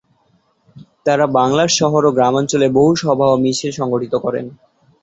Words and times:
তাঁরা 1.05 1.25
বাংলার 1.37 1.69
শহর 1.79 2.01
ও 2.05 2.15
গ্রামাঞ্চলে 2.17 2.67
বহু 2.69 2.91
সভা 2.95 3.25
ও 3.29 3.41
মিছিল 3.43 3.71
সংগঠিত 3.79 4.13
করেন। 4.15 4.45